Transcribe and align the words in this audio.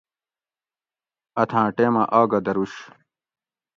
اتھاں 1.41 1.67
ٹیمہ 1.75 2.03
آگہ 2.19 2.39
دروش 2.45 2.73